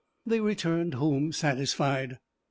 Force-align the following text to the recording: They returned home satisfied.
They 0.25 0.39
returned 0.39 0.95
home 0.95 1.31
satisfied. 1.31 2.17